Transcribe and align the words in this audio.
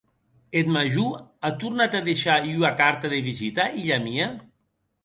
Eth 0.61 0.71
major 0.77 1.11
a 1.49 1.53
tornat 1.65 1.99
a 2.01 2.03
deishar 2.09 2.41
ua 2.55 2.75
carta 2.83 3.13
de 3.15 3.23
visita, 3.31 3.71
hilha 3.79 4.03
mia? 4.09 4.33